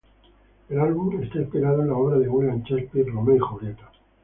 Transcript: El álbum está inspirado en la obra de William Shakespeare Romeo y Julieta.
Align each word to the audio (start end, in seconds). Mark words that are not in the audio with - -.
El 0.69 0.79
álbum 0.79 1.21
está 1.21 1.37
inspirado 1.37 1.83
en 1.83 1.89
la 1.89 1.95
obra 1.95 2.17
de 2.17 2.27
William 2.27 2.63
Shakespeare 2.63 3.11
Romeo 3.13 3.35
y 3.35 3.39
Julieta. 3.39 3.91